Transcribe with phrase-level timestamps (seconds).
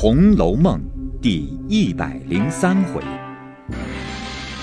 [0.00, 0.80] 红楼梦》
[1.20, 3.02] 第一百零三回：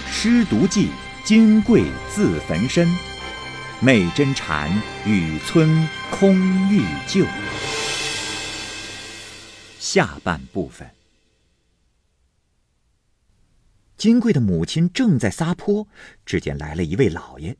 [0.08, 0.88] 施毒计，
[1.26, 2.88] 金桂自焚身；
[3.82, 4.72] 媚真禅，
[5.06, 6.38] 雨村空
[6.72, 7.26] 欲救。
[9.78, 10.90] 下半部分。
[13.98, 15.86] 金贵的母亲正在撒泼，
[16.26, 17.58] 只见来了一位老爷，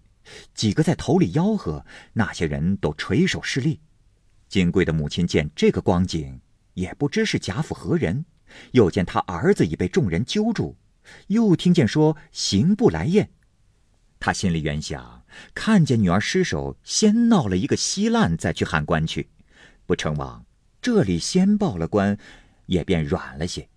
[0.54, 3.82] 几个在头里吆喝，那些人都垂手侍立。
[4.48, 6.40] 金贵的母亲见这个光景，
[6.76, 8.26] 也不知是贾府何人，
[8.72, 10.78] 又见他儿子已被众人揪住，
[11.28, 13.30] 又听见说刑部来验，
[14.20, 19.30] 他心里原想：看见女儿失手，先闹了一个稀烂，再去喊官去，
[19.86, 20.46] 不成往
[20.82, 22.18] 这里先报了官，
[22.68, 23.68] 也便软了些。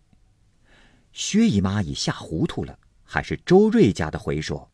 [1.12, 4.70] 薛姨妈已吓糊涂了，还是周瑞家的回说：“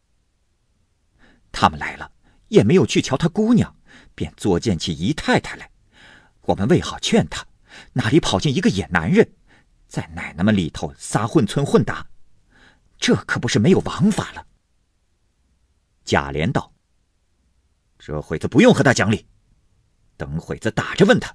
[1.52, 2.10] 他们来了，
[2.48, 3.76] 也没有去瞧他姑娘，
[4.14, 5.70] 便作践起姨太太来。
[6.42, 7.46] 我们为好劝他，
[7.92, 9.32] 哪里跑进一个野男人，
[9.86, 12.06] 在奶奶们里头撒混村混打，
[12.98, 14.46] 这可不是没有王法了。”
[16.04, 16.72] 贾琏道
[17.98, 19.26] ：“这会子不用和他讲理，
[20.16, 21.34] 等会子打着问他，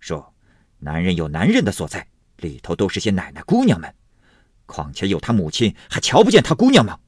[0.00, 0.34] 说
[0.78, 3.94] 男人有男人的所在，里头都是些奶奶姑娘们。”
[4.66, 6.98] 况且有他母亲，还瞧不见他姑娘吗？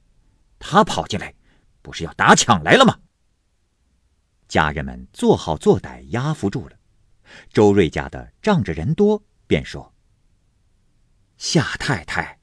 [0.59, 1.34] 他跑进来，
[1.81, 2.98] 不是要打抢来了吗？
[4.47, 6.75] 家人们做好做歹，压服住了。
[7.52, 9.94] 周瑞家的仗着人多，便说
[11.38, 12.38] ：“夏太太，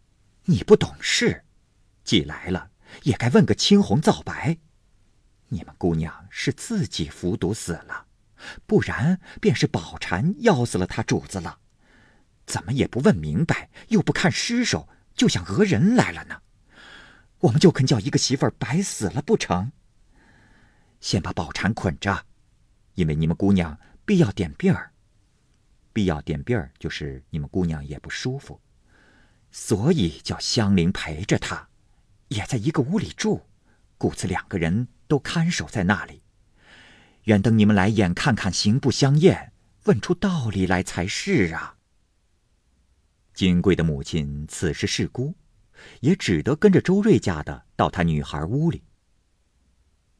[0.45, 1.43] 你不懂事，
[2.03, 2.71] 既来了，
[3.03, 4.57] 也该问个青红皂白。
[5.47, 8.07] 你们姑娘是自己服毒死了，
[8.65, 11.59] 不然便是宝蟾要死了他主子了。
[12.45, 16.41] 怎么也不问明白，又不看尸首？”就想讹人来了呢，
[17.37, 19.71] 我们就肯叫一个媳妇儿白死了不成？
[21.01, 22.25] 先把宝蟾捆着，
[22.95, 24.91] 因为你们姑娘必要点病儿，
[25.93, 28.59] 必要点病儿就是你们姑娘也不舒服，
[29.51, 31.67] 所以叫香菱陪着她，
[32.27, 33.43] 也在一个屋里住，
[33.97, 36.21] 故此两个人都看守在那里，
[37.23, 39.53] 愿等你们来眼看看行不相验，
[39.85, 41.77] 问出道理来才是啊。
[43.33, 45.33] 金贵的母亲此时是孤，
[46.01, 48.83] 也只得跟着周瑞家的到他女孩屋里。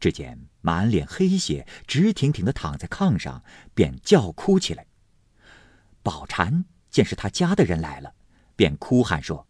[0.03, 3.41] 只见满脸黑血，直挺挺的躺在炕上，
[3.73, 4.85] 便叫哭起来。
[6.01, 8.13] 宝蟾见是他家的人来了，
[8.57, 9.47] 便哭喊说：“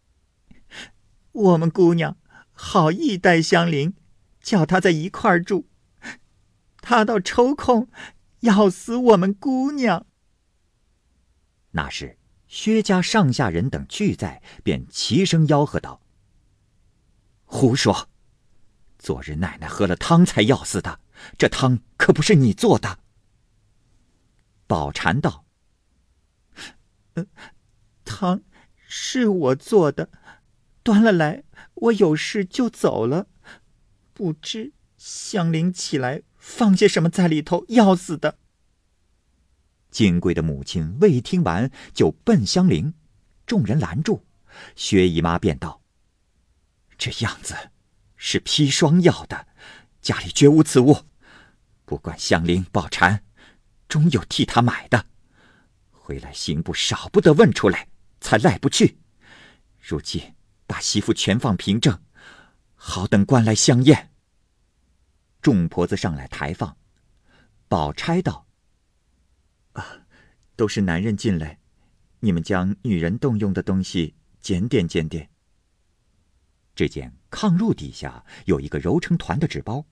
[1.33, 2.17] 我们姑娘
[2.51, 3.95] 好意待香菱，
[4.41, 5.65] 叫她在一块儿住，
[6.81, 7.87] 她倒抽空
[8.41, 10.05] 要死我们姑娘。”
[11.73, 12.19] 那是。
[12.47, 15.99] 薛家上下人等俱在，便齐声吆喝道
[17.45, 18.07] ：“胡说！
[19.03, 21.01] 昨日奶奶喝了汤才要死的，
[21.37, 22.99] 这汤可不是你做的。”
[24.65, 25.45] 宝蟾道
[28.05, 28.41] ：“汤
[28.87, 30.09] 是我做的，
[30.83, 31.43] 端了来，
[31.73, 33.27] 我有事就走了，
[34.13, 38.39] 不知香菱起来放些什么在里头，要死的。”
[39.91, 42.93] 金贵的母亲未听完，就奔香菱，
[43.45, 44.23] 众人拦住，
[44.77, 45.81] 薛姨妈便道
[46.97, 47.53] ：“这样子
[48.25, 49.47] 是砒霜药的，
[50.01, 50.97] 家里绝无此物。
[51.83, 53.19] 不管香菱、宝蟾，
[53.89, 55.07] 终有替他买的。
[55.91, 57.89] 回来刑部少不得问出来，
[58.21, 58.97] 才赖不去。
[59.77, 60.35] 如今
[60.65, 62.01] 把媳妇全放凭证，
[62.75, 64.11] 好等官来相验。”
[65.43, 66.77] 众婆子上来抬放，
[67.67, 68.47] 宝钗道。
[69.73, 69.85] 啊，
[70.55, 71.59] 都是男人进来，
[72.21, 75.29] 你们将女人动用的东西检点检点。
[76.75, 79.85] 只见炕褥底下有一个揉成团的纸包，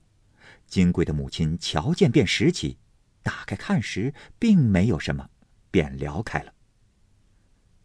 [0.68, 2.78] 金贵的母亲瞧见便拾起，
[3.22, 5.30] 打开看时，并没有什么，
[5.70, 6.54] 便撩开了。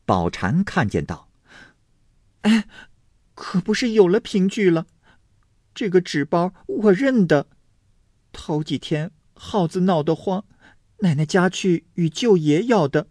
[0.05, 1.29] 宝蟾看见道
[2.43, 2.69] ：“哎，
[3.35, 4.87] 可不是有了凭据了？
[5.75, 7.49] 这个纸包我认得，
[8.33, 10.45] 头几天耗子闹得慌。”
[11.01, 13.09] 奶奶家去与舅爷要的，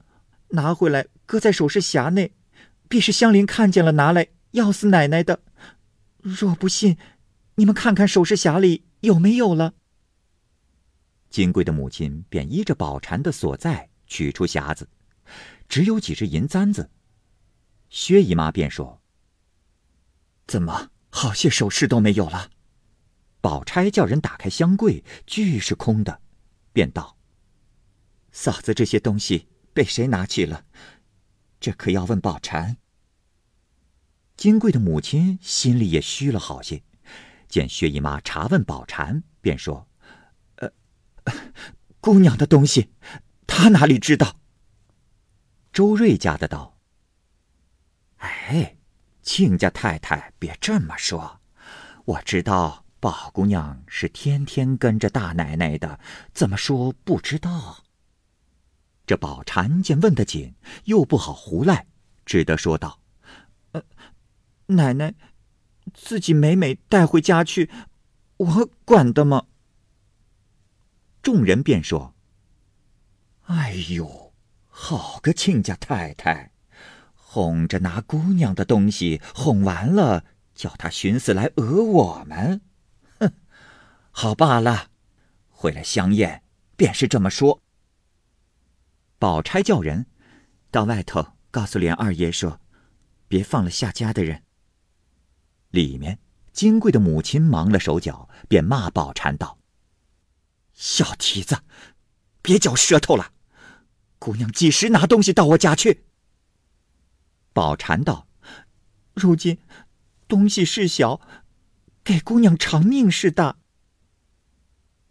[0.50, 2.31] 拿回来搁在首饰匣内，
[2.90, 5.41] 必是香菱看见了拿来要死奶奶的。
[6.28, 6.98] 若不信，
[7.54, 9.76] 你们看看首饰匣里有没有了。
[11.30, 14.90] 金贵的母亲便依着宝蟾的所在取出匣子，
[15.70, 16.90] 只有几只银簪子。
[17.90, 19.04] 薛姨妈便说
[20.48, 22.50] ：“怎么好些首饰都没有了？”
[23.40, 26.22] 宝钗叫人打开箱柜，俱是空的，
[26.74, 27.16] 便道。
[28.32, 30.66] 嫂子，这些东西被谁拿去了？
[31.60, 32.78] 这可要问宝蟾。
[34.35, 36.84] 金贵的母亲心里也虚了好些，
[37.47, 39.87] 见薛姨妈查问宝蟾，便说
[40.58, 40.72] ：“呃，
[41.99, 42.91] 姑娘的东西，
[43.47, 44.35] 她哪里知道？”
[45.72, 46.78] 周瑞家的道
[48.17, 48.78] ：“哎，
[49.22, 51.41] 亲家太太，别这么说。
[52.05, 55.99] 我知道宝姑娘是天天跟着大奶奶的，
[56.34, 57.84] 怎么说不知道？
[59.08, 60.55] 这宝蟾见问得紧，
[60.85, 61.88] 又不好胡赖，
[62.26, 62.99] 只得说道：“，
[64.67, 65.14] 奶奶
[65.94, 67.70] 自己每每带回家去，
[68.38, 69.46] 我管的吗？”
[71.22, 72.16] 众人便说
[73.47, 74.34] ：“哎呦，
[74.67, 76.52] 好个亲家太太，
[77.14, 80.26] 哄着拿姑娘的东西，哄完了。”
[80.56, 82.62] 叫他寻思来讹我们，
[83.20, 83.34] 哼！
[84.12, 84.90] 好罢了，
[85.50, 86.44] 回来相验
[86.78, 87.62] 便是这么说。
[89.20, 90.06] 宝钗叫人
[90.72, 92.62] 到外头告诉连二爷说，
[93.28, 94.44] 别放了下家的人。
[95.76, 96.18] 里面
[96.54, 99.60] 金贵的母亲忙了手脚，便骂宝钗道
[100.74, 101.60] ：“小蹄子，
[102.42, 103.34] 别嚼舌头了！
[104.18, 106.06] 姑娘几时拿东西到我家去？”
[107.54, 108.28] 宝钗道
[109.14, 109.60] ：“如今。”
[110.28, 111.22] 东西是小，
[112.04, 113.58] 给姑娘偿命是大。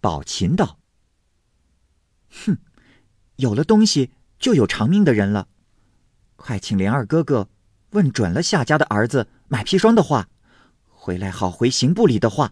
[0.00, 0.80] 宝琴道
[2.44, 2.58] ：“哼，
[3.36, 5.46] 有了东西就有偿命的人了。
[6.34, 7.48] 快请莲二哥哥
[7.90, 10.28] 问准了夏家的儿子买砒霜的话，
[11.04, 12.50] 回来好回刑部里的话。”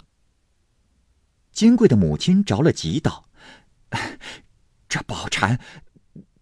[1.53, 3.31] 金贵的母亲着了急道
[4.91, 5.59] ：“这宝蟾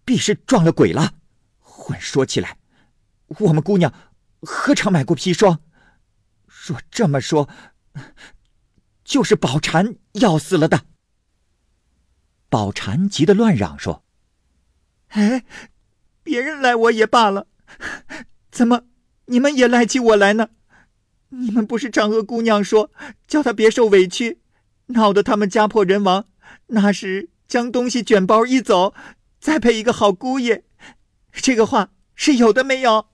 [0.03, 1.13] 必是撞了鬼了。
[1.59, 2.57] 混说起来，
[3.27, 3.93] 我们姑娘
[4.41, 5.61] 何尝买过砒霜？”
[6.67, 7.47] 若这么说，
[9.05, 10.85] 就是宝蟾要死了的。
[12.49, 14.03] 宝蟾急得乱嚷说
[15.15, 15.45] ：“哎，
[16.23, 17.47] 别人赖我也罢了，
[18.51, 18.83] 怎么
[19.27, 20.49] 你们也赖起我来呢？
[21.31, 22.91] 你们不是嫦娥姑娘说，
[23.27, 24.39] 叫她别受委屈，
[24.87, 26.27] 闹得他们家破人亡，
[26.67, 28.93] 那时将东西卷包一走，
[29.39, 30.63] 再配一个好姑爷，
[31.31, 33.07] 这个话是有的没有？”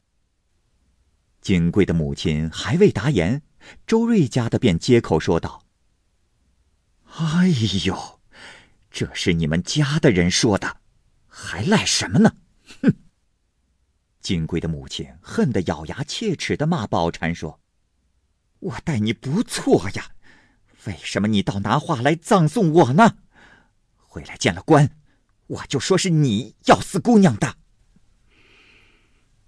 [1.42, 3.44] 金贵的母亲还未答言，
[3.86, 5.64] 周瑞家的便接口说道
[7.18, 7.48] ：“哎
[7.86, 8.20] 呦，
[8.90, 10.78] 这是你们家的人说的，
[11.28, 12.34] 还赖什么呢？”
[12.82, 12.94] 哼！
[14.20, 17.62] 金贵的母亲恨得咬牙切齿的骂宝钗说
[18.60, 20.12] ：“我待你不错呀，
[20.86, 23.18] 为什么你倒拿话来葬送我呢？
[23.96, 24.90] 回来见了官，
[25.48, 27.56] 我就说是你要死姑娘的。”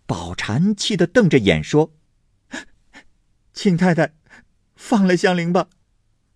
[0.06, 1.94] 宝蟾气得瞪着眼说
[3.54, 4.14] ：“请太太
[4.76, 5.70] 放了香菱吧，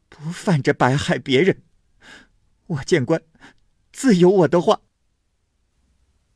[0.09, 1.63] 不犯着白害别人。
[2.67, 3.21] 我见官
[3.91, 4.81] 自有我的话。”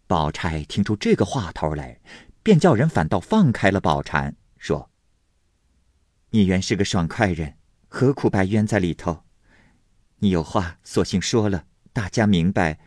[0.07, 2.00] 宝钗听出这个话头来，
[2.42, 4.89] 便叫人反倒放开了宝蟾，说
[6.31, 7.57] ：“你原是个爽快人，
[7.88, 9.24] 何苦白冤在里头？
[10.19, 12.79] 你有话索性说了，大家明白，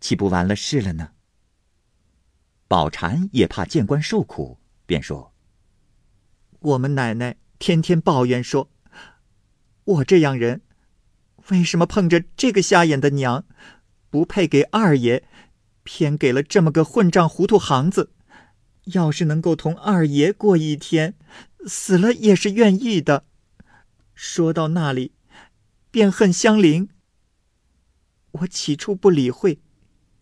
[0.00, 1.10] 岂不完了事了呢？”
[2.66, 5.32] 宝蟾也怕见官受苦，便说
[6.58, 8.70] ：“我们奶奶天天抱怨说，
[9.84, 10.62] 我这样人，
[11.50, 13.44] 为什么碰着这个瞎眼的娘，
[14.10, 15.28] 不配给二爷，
[15.84, 18.12] 偏给了这么个混账糊涂行子？
[18.86, 21.14] 要是能够同二爷过一天，
[21.66, 23.26] 死了也是愿意的。
[24.14, 25.12] 说到那里，
[25.90, 26.88] 便恨香菱。
[28.32, 29.60] 我起初不理会，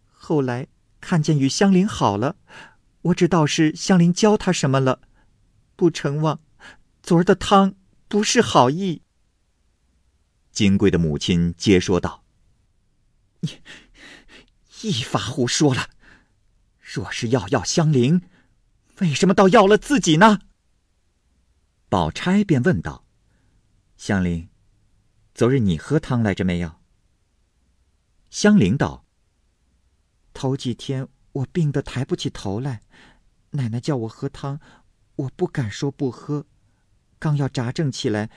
[0.08, 0.68] 后来。”
[1.02, 2.36] 看见与香菱好了，
[3.00, 5.00] 我知道是香菱教他什么了，
[5.75, 6.40] 不成望
[7.02, 7.75] 昨儿的汤
[8.06, 9.02] 不是好意。
[10.52, 12.22] 金贵的母亲接说道
[13.42, 13.58] ：“你
[14.82, 15.88] 一发胡说了，
[16.80, 18.22] 若是要要香菱，
[19.00, 20.38] 为什么倒要了自己呢？”
[21.92, 23.04] 宝钗便问道
[23.99, 24.49] ：“香菱，
[25.34, 26.76] 昨日你喝汤来着没有？”
[28.32, 29.04] 香菱道。
[30.32, 32.80] 头几天我病得抬不起头来，
[33.50, 34.58] 奶奶叫我喝汤，
[35.16, 36.46] 我不敢说不喝。
[37.18, 38.30] 刚要扎正起来，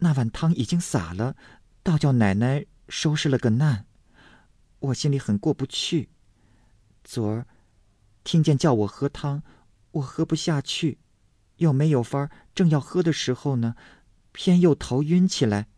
[0.00, 1.36] 那碗汤已经洒了，
[1.82, 3.86] 倒叫奶奶收拾了个难，
[4.80, 6.10] 我心里很过不去。
[7.02, 7.46] 昨儿
[8.24, 9.42] 听见叫我喝汤，
[9.92, 10.98] 我喝不下去，
[11.58, 13.76] 又没有法儿，正要喝的时候呢，
[14.32, 15.68] 偏又头晕起来。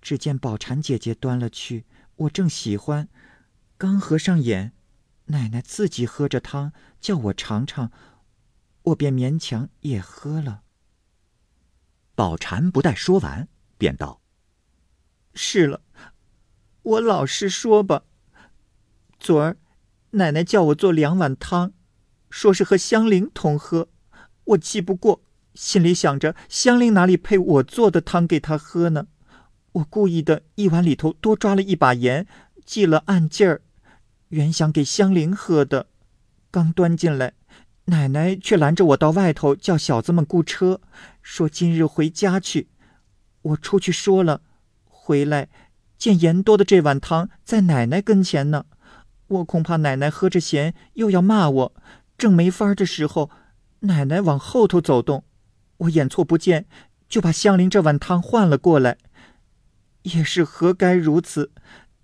[0.00, 1.84] 只见宝蟾姐姐端了去，
[2.16, 3.08] 我正喜欢。
[3.76, 4.72] 刚合上眼，
[5.26, 7.90] 奶奶自己喝着汤，叫我尝尝，
[8.82, 10.62] 我便勉强也喝了。
[12.14, 14.20] 宝蟾不待说完，便道
[15.34, 15.82] ：“是了，
[16.82, 18.04] 我老实说吧。
[19.20, 19.56] 昨儿
[20.10, 21.72] 奶奶叫我做两碗汤，
[22.30, 23.88] 说是和香菱同喝，
[24.48, 25.20] 我气不过，
[25.54, 29.06] 心里想着香菱哪里配我做的汤给她喝呢？
[29.72, 32.26] 我故意的一碗里头多抓了一把盐，
[32.64, 33.60] 记了暗劲儿。”
[34.28, 35.86] 原想给香菱喝的，
[36.50, 37.32] 刚端进来，
[37.86, 40.80] 奶奶却拦着我到外头叫小子们雇车，
[41.22, 42.68] 说今日回家去。
[43.42, 44.42] 我出去说了，
[44.84, 45.48] 回来
[45.96, 48.66] 见盐多的这碗汤在奶奶跟前呢。
[49.28, 51.74] 我恐怕奶奶喝着咸又要骂我，
[52.16, 53.30] 正没法的时候，
[53.80, 55.24] 奶奶往后头走动，
[55.76, 56.66] 我眼错不见，
[57.08, 58.98] 就把香菱这碗汤换了过来。
[60.02, 61.52] 也是何该如此？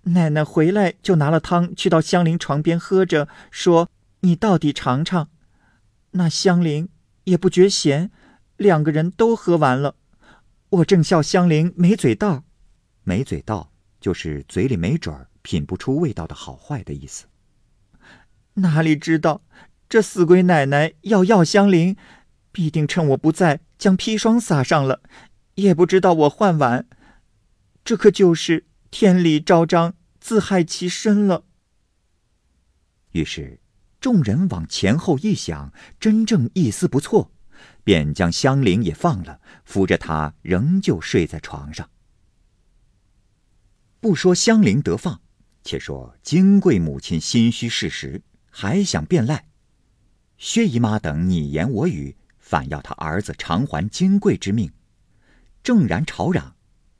[0.03, 3.89] 奶奶回来就拿了汤去到香菱床边喝着，说
[4.21, 5.29] ：“你到底尝尝。”
[6.11, 6.89] 那香菱
[7.23, 8.11] 也不觉咸，
[8.57, 9.95] 两个人都喝完了。
[10.69, 12.43] 我正笑香菱没嘴道，
[13.03, 15.29] 没嘴道就是嘴里没准儿。
[15.41, 17.25] 品不出味道的好坏的意思。
[18.55, 19.43] 哪里知道，
[19.87, 21.95] 这死鬼奶奶要药香菱，
[22.51, 25.01] 必定趁我不在将砒霜撒上了，
[25.55, 26.87] 也不知道我换碗，
[27.83, 31.45] 这可就是天理昭彰，自害其身了。
[33.11, 33.59] 于是
[34.01, 37.31] 众人往前后一想，真正一丝不错，
[37.83, 41.89] 便将香菱也放了，扶着她仍旧睡在床上。
[43.99, 45.21] 不说香菱得放。
[45.63, 49.47] 且说金贵母亲心虚事实，还想变赖，
[50.37, 54.71] 薛姨妈等你言我语，反要他儿子偿还金贵之命，
[55.63, 56.55] 正然吵嚷。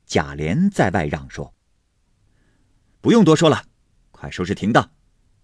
[0.06, 1.54] 贾琏在外让说
[3.00, 3.64] ：“不用多说了，
[4.10, 4.90] 快收拾停当，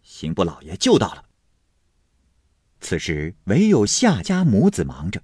[0.02, 1.24] 刑部老爷就到了。”
[2.80, 5.22] 此时唯有夏家母子忙着，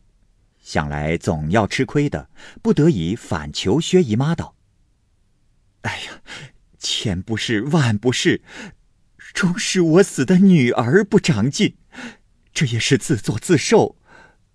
[0.61, 2.31] 想来总要吃亏的，
[2.63, 4.57] 不得已反求薛姨妈道
[5.83, 6.23] ：“哎呀！”
[6.81, 8.41] 千不是万不是，
[9.35, 11.77] 终是我死的女儿不长进，
[12.59, 14.01] 这也是自作自受。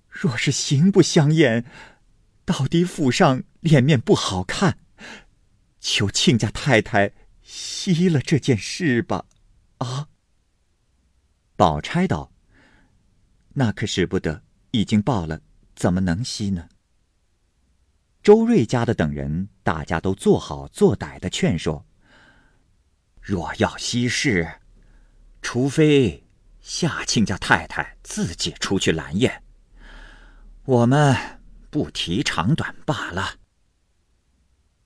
[0.10, 1.64] 若是行不相验，
[2.44, 4.78] 到底府上脸面不好看。
[5.80, 9.24] 求亲家太太息了这件事吧。
[9.78, 10.10] 啊！
[11.56, 12.34] 宝钗道
[13.56, 15.40] ：“那可使不得，已经报了，
[15.74, 16.68] 怎么能息呢？”
[18.22, 21.86] 周瑞家的等人，大家都做好做歹的劝说。
[23.22, 24.60] 若要息事，
[25.42, 26.23] 除非
[26.64, 29.44] 夏亲家太太自己出去拦宴，
[30.64, 31.14] 我们
[31.70, 33.38] 不提长短罢了。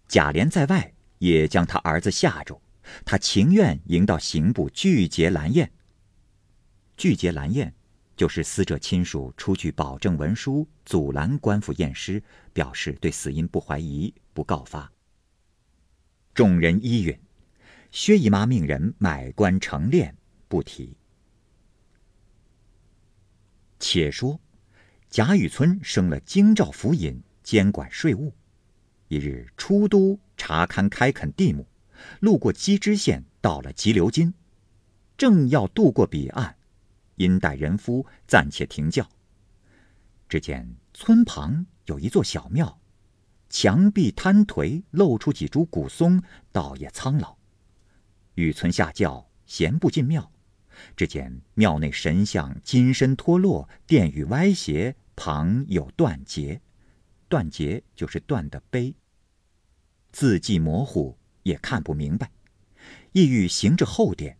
[0.07, 2.59] 贾琏在外也将他儿子吓住，
[3.05, 5.71] 他情愿迎到刑部拒结拦宴。
[6.97, 7.75] 拒结拦宴，
[8.15, 14.91] 就是死者亲属出具保证文书，阻拦官府验尸，表示对死因不怀疑，不告发。
[16.33, 17.15] 众人依允。
[17.91, 20.11] 薛姨妈命人买官成殓，
[20.47, 20.97] 不提。
[23.79, 24.39] 且说
[25.09, 28.33] 贾雨村升了京兆府尹，监管税务。
[29.07, 31.65] 一日出都查勘开垦地亩，
[32.19, 34.33] 路过鸡知县，到了急流津，
[35.17, 36.57] 正要渡过彼岸，
[37.15, 39.07] 因待人夫暂且停轿。
[40.27, 42.81] 只见村旁有一座小庙，
[43.49, 47.37] 墙壁坍颓，露出几株古松，倒也苍老。
[48.35, 50.29] 雨村下轿，闲步进庙，
[50.95, 56.61] 只见庙内神像金身脱落，殿宇歪斜，旁有断节，
[57.27, 58.95] 断节就是断的碑。
[60.11, 62.31] 字迹模糊，也看不明白。
[63.11, 64.37] 意欲行至后殿，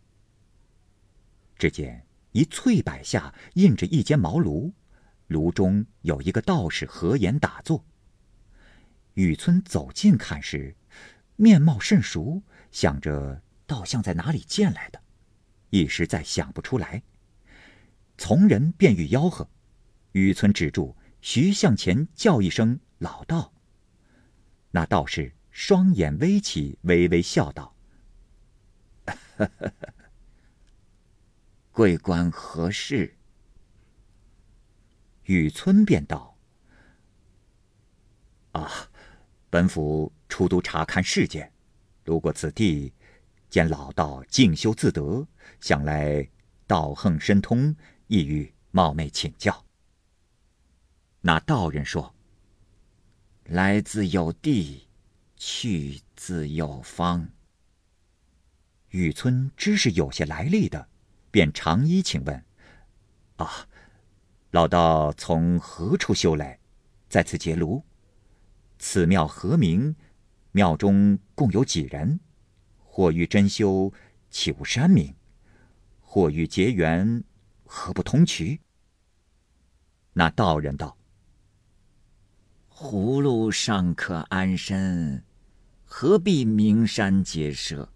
[1.56, 4.72] 只见一翠柏下印着一间茅庐，
[5.26, 7.84] 炉中有一个道士合眼打坐。
[9.14, 10.76] 雨村走近看时，
[11.36, 13.42] 面貌甚熟，想着。
[13.68, 15.02] 倒像在哪里见来的，
[15.70, 17.02] 一时再想不出来。
[18.16, 19.48] 从人便欲吆喝，
[20.12, 23.52] 雨村止住，徐向前叫一声“老道”。
[24.72, 27.76] 那道士双眼微起，微微笑道
[31.70, 33.16] ：“贵官何事？”
[35.24, 36.36] 雨村便道
[38.52, 38.68] ：“啊，
[39.48, 41.52] 本府出都查看事件，
[42.04, 42.92] 路过此地。”
[43.50, 45.26] 见老道静修自得，
[45.60, 46.28] 想来
[46.66, 47.74] 道行深通，
[48.06, 49.64] 意欲冒昧请教。
[51.22, 52.14] 那道人说
[53.44, 54.86] ：“来自有地，
[55.36, 57.30] 去自有方。”
[58.90, 60.88] 雨村知是有些来历的，
[61.30, 62.44] 便长揖请问
[63.36, 63.66] ：“啊，
[64.50, 66.58] 老道从何处修来，
[67.08, 67.82] 在此结庐？
[68.78, 69.96] 此庙何名？
[70.52, 72.20] 庙中共有几人？”
[72.98, 73.92] 或欲真修，
[74.28, 75.14] 岂无山名？
[76.00, 77.22] 或欲结缘，
[77.64, 78.60] 何不通渠？
[80.14, 80.98] 那道人道
[82.68, 85.22] ：“葫芦尚可安身，
[85.84, 87.88] 何必名山结社？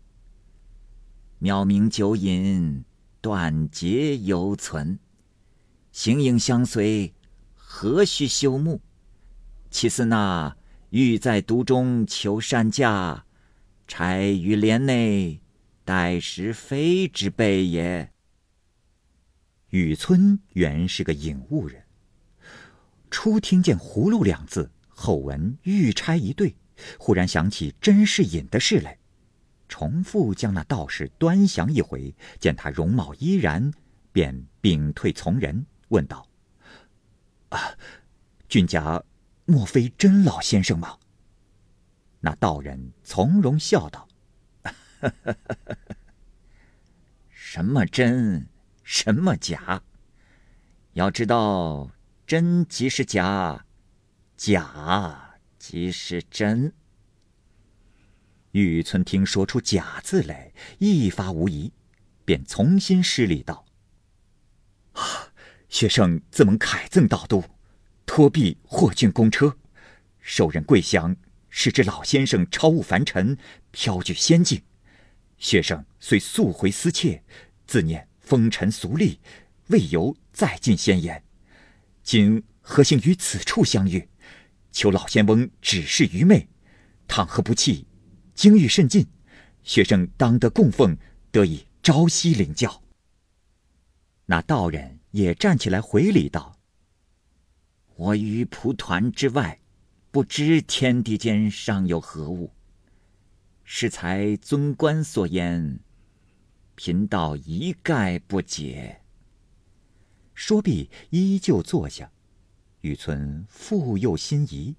[1.40, 2.84] 渺名酒饮，
[3.20, 5.00] 断节犹存。
[5.90, 7.12] 形影相随，
[7.56, 8.78] 何须休沐？
[9.68, 10.56] 其似那
[10.90, 13.26] 玉在毒中求善价，
[13.94, 15.42] 钗于帘内
[15.84, 18.10] 待时飞之辈也。
[19.68, 21.82] 雨村原是个隐物人，
[23.10, 26.56] 初听见“葫芦”两字，后闻玉钗一对，
[26.98, 28.96] 忽然想起甄士隐的事来，
[29.68, 33.70] 重复将那道士端详一回，见他容貌依然，
[34.10, 36.26] 便屏退从人，问道
[37.50, 37.76] ：“啊，
[38.48, 39.04] 俊家
[39.44, 40.96] 莫非真老先生吗？”
[42.22, 44.08] 那道人从容笑道
[47.28, 48.48] ：“什么真？”
[48.84, 49.82] 什么假？
[50.92, 51.90] 要知道，
[52.26, 53.64] 真即是假，
[54.36, 56.72] 假即是真。
[58.50, 61.72] 玉村听说出“假”字来，一发无疑，
[62.24, 63.64] 便重新施礼道：“，
[65.70, 67.42] 学生自蒙凯赠道都，
[68.04, 69.56] 托庇霍郡公车，
[70.20, 71.16] 受任贵降，
[71.52, 73.38] 是知老先生超悟凡尘，
[73.70, 74.62] 飘居仙境。
[75.38, 77.22] 学生虽速回思切，
[77.64, 79.18] 自念。”风尘俗丽，
[79.66, 81.22] 未由再进仙言。
[82.04, 84.08] 今何幸于此处相遇？
[84.70, 86.48] 求老仙翁指示愚昧。
[87.08, 87.84] 倘何不弃，
[88.32, 89.06] 经欲甚尽，
[89.64, 90.96] 学生当得供奉，
[91.32, 92.82] 得以朝夕领教。
[94.26, 96.56] 那道人也站起来回礼道
[97.96, 99.60] ：“我于蒲团之外，
[100.12, 102.52] 不知天地间尚有何物。
[103.64, 105.80] 适才尊官所言。”
[106.76, 109.02] 贫道一概不解。
[110.34, 112.10] 说毕，依旧坐下。
[112.80, 114.74] 雨村复又心疑，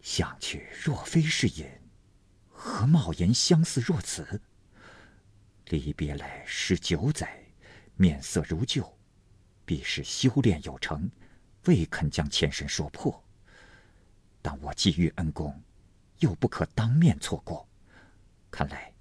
[0.00, 1.66] 想去，若非是隐，
[2.48, 4.40] 何貌言相似若此？
[5.66, 7.44] 离别来十九载，
[7.96, 8.96] 面色如旧，
[9.66, 11.10] 必是修炼有成，
[11.68, 13.22] 未肯将前身说破。
[14.42, 15.62] 但我既遇恩公，
[16.18, 17.68] 又不可当面错过。
[18.50, 18.92] 看来。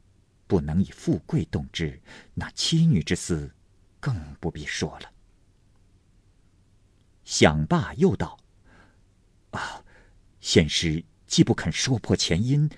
[0.49, 2.01] 不能以富贵动之，
[2.33, 3.53] 那妻女之思，
[3.99, 5.11] 更不必说了。
[7.25, 8.39] 想罢，又道
[9.51, 9.83] ：“啊，
[10.39, 12.69] 先师既不肯说破前因，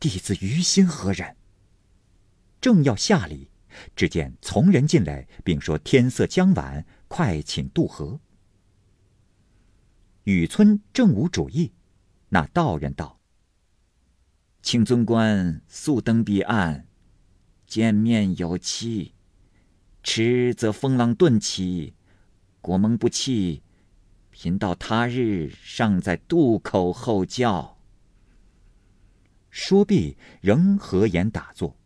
[0.00, 1.36] 弟子于心何忍？”
[2.62, 3.50] 正要下礼，
[3.94, 8.18] 只见从人进来，并说天色将晚，快请渡河。
[10.24, 11.72] 雨村正无主意，
[12.28, 13.18] 那道人道
[14.62, 16.86] ：“请尊官速登彼岸。”
[17.66, 19.14] 见面有期，
[20.02, 21.94] 迟则风浪顿起，
[22.60, 23.62] 国蒙不弃，
[24.30, 27.78] 贫道他日尚在渡口候教。
[29.50, 31.76] 说毕，仍合眼打坐。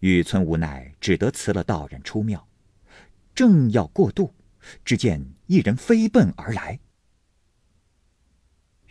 [0.00, 2.46] 雨村无奈，只得辞了道人出庙。
[3.34, 4.34] 正要过渡，
[4.84, 6.80] 只见一人飞奔而来。